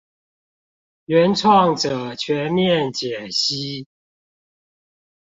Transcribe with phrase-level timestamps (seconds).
[1.05, 3.85] 原創者全面解析